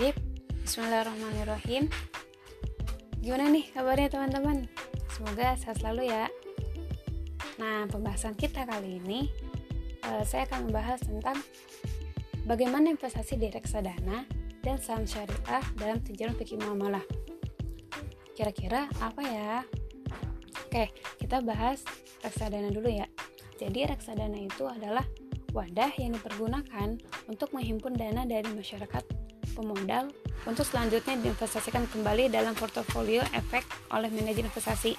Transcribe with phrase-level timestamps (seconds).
[0.00, 0.16] Baik,
[0.64, 1.84] Bismillahirrahmanirrahim.
[3.20, 4.64] Gimana nih kabarnya teman-teman?
[5.12, 6.24] Semoga sehat selalu ya.
[7.60, 9.28] Nah, pembahasan kita kali ini
[10.08, 11.36] uh, Saya akan membahas tentang
[12.48, 14.24] Bagaimana investasi di reksadana
[14.64, 17.04] dan saham syariah dalam tinjauan fikih muamalah
[18.32, 19.68] Kira-kira apa ya?
[20.64, 21.84] Oke, kita bahas
[22.24, 23.04] reksadana dulu ya.
[23.60, 25.04] Jadi reksadana itu adalah
[25.52, 26.96] wadah yang dipergunakan
[27.28, 29.19] untuk menghimpun dana dari masyarakat
[29.60, 30.08] pemodal
[30.48, 34.96] untuk selanjutnya diinvestasikan kembali dalam portofolio efek oleh manajer investasi.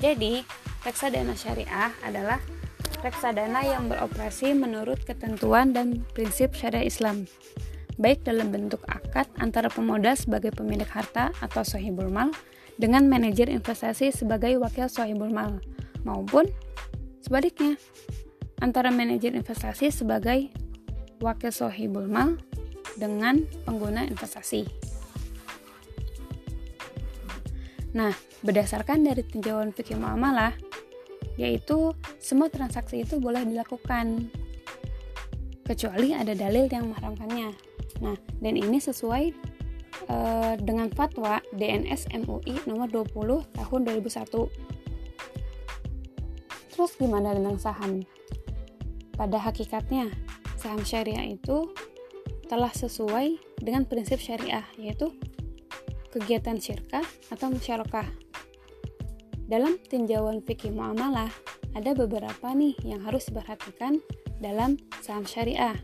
[0.00, 0.40] Jadi,
[0.80, 2.40] reksadana syariah adalah
[3.04, 7.28] reksadana yang beroperasi menurut ketentuan dan prinsip syariah Islam,
[8.00, 12.32] baik dalam bentuk akad antara pemodal sebagai pemilik harta atau sohibul mal
[12.80, 15.60] dengan manajer investasi sebagai wakil sohibul mal,
[16.04, 16.48] maupun
[17.24, 17.80] sebaliknya
[18.60, 20.52] antara manajer investasi sebagai
[21.20, 22.36] wakil sohibul mal
[22.96, 24.66] dengan pengguna investasi.
[27.96, 28.12] Nah,
[28.44, 30.52] berdasarkan dari tinjauan fikih muamalah,
[31.40, 34.28] yaitu semua transaksi itu boleh dilakukan
[35.64, 37.56] kecuali ada dalil yang mengharamkannya.
[38.04, 39.32] Nah, dan ini sesuai
[40.12, 44.76] uh, dengan fatwa DNS MUI nomor 20 tahun 2001.
[46.76, 48.04] Terus gimana dengan saham?
[49.16, 50.12] Pada hakikatnya,
[50.60, 51.72] saham syariah itu
[52.46, 55.10] telah sesuai dengan prinsip syariah, yaitu
[56.14, 58.08] kegiatan syirkah atau musyarakah.
[59.46, 61.30] Dalam tinjauan fikih muamalah,
[61.76, 64.00] ada beberapa nih yang harus diperhatikan
[64.42, 65.76] dalam saham syariah.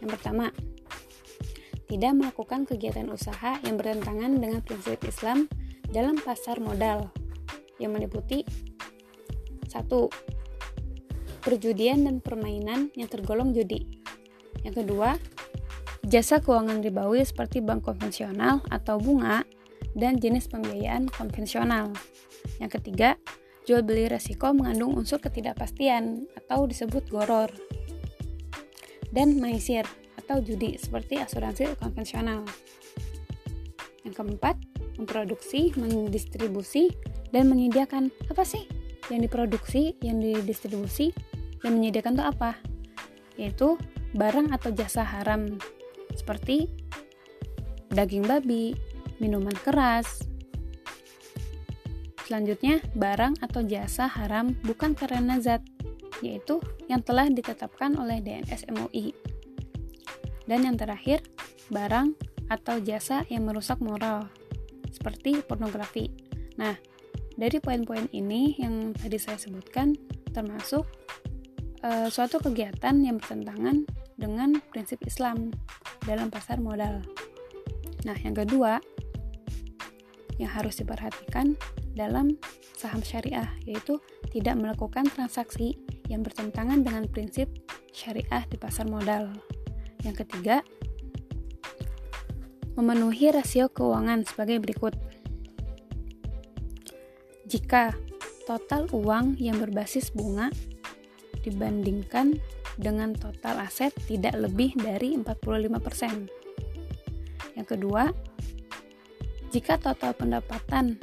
[0.00, 0.50] Yang pertama,
[1.86, 5.46] tidak melakukan kegiatan usaha yang bertentangan dengan prinsip Islam
[5.92, 7.12] dalam pasar modal
[7.76, 8.48] yang meliputi
[9.68, 10.08] satu
[11.44, 13.84] perjudian dan permainan yang tergolong judi.
[14.64, 15.20] Yang kedua,
[16.02, 19.46] jasa keuangan ribawi seperti bank konvensional atau bunga
[19.94, 21.94] dan jenis pembiayaan konvensional.
[22.58, 23.14] Yang ketiga,
[23.68, 27.50] jual beli resiko mengandung unsur ketidakpastian atau disebut goror.
[29.12, 29.86] Dan maisir
[30.18, 32.42] atau judi seperti asuransi konvensional.
[34.02, 34.56] Yang keempat,
[34.98, 36.90] memproduksi, mendistribusi,
[37.30, 38.66] dan menyediakan apa sih
[39.12, 41.14] yang diproduksi, yang didistribusi,
[41.62, 42.50] yang menyediakan itu apa?
[43.36, 43.76] Yaitu
[44.16, 45.60] barang atau jasa haram
[46.16, 46.68] seperti
[47.92, 48.72] daging babi,
[49.20, 50.24] minuman keras.
[52.24, 55.60] Selanjutnya, barang atau jasa haram bukan karena zat,
[56.24, 56.58] yaitu
[56.88, 59.12] yang telah ditetapkan oleh DNS MUI.
[60.48, 61.20] Dan yang terakhir,
[61.68, 62.16] barang
[62.48, 64.32] atau jasa yang merusak moral,
[64.88, 66.08] seperti pornografi.
[66.56, 66.72] Nah,
[67.36, 69.96] dari poin-poin ini yang tadi saya sebutkan
[70.32, 70.88] termasuk
[71.84, 73.84] uh, suatu kegiatan yang bertentangan
[74.16, 75.52] dengan prinsip Islam
[76.06, 77.02] dalam pasar modal.
[78.02, 78.82] Nah, yang kedua
[80.40, 81.54] yang harus diperhatikan
[81.94, 82.34] dalam
[82.74, 84.00] saham syariah yaitu
[84.32, 85.76] tidak melakukan transaksi
[86.10, 87.46] yang bertentangan dengan prinsip
[87.94, 89.30] syariah di pasar modal.
[90.02, 90.66] Yang ketiga,
[92.74, 94.96] memenuhi rasio keuangan sebagai berikut.
[97.46, 97.94] Jika
[98.48, 100.50] total uang yang berbasis bunga
[101.44, 102.40] dibandingkan
[102.78, 107.56] dengan total aset tidak lebih dari 45%.
[107.56, 108.12] Yang kedua,
[109.52, 110.96] jika total pendapatan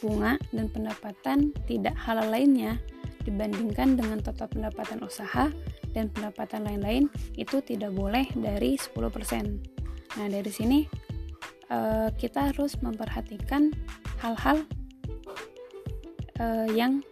[0.00, 2.80] bunga dan pendapatan tidak halal lainnya
[3.24, 5.50] dibandingkan dengan total pendapatan usaha
[5.92, 8.96] dan pendapatan lain-lain itu tidak boleh dari 10%.
[10.16, 10.86] Nah, dari sini
[11.68, 13.72] eh, kita harus memperhatikan
[14.22, 14.64] hal-hal
[16.38, 17.02] eh, yang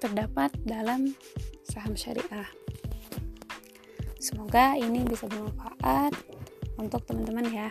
[0.00, 1.12] terdapat dalam
[1.62, 2.48] saham syariah.
[4.16, 6.16] Semoga ini bisa bermanfaat
[6.80, 7.70] untuk teman-teman ya.